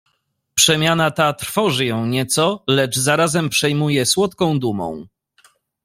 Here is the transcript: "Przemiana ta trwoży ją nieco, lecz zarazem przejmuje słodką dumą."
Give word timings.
"Przemiana 0.55 1.11
ta 1.11 1.33
trwoży 1.33 1.85
ją 1.85 2.05
nieco, 2.05 2.63
lecz 2.67 2.95
zarazem 2.97 3.49
przejmuje 3.49 4.05
słodką 4.05 4.59
dumą." 4.59 5.05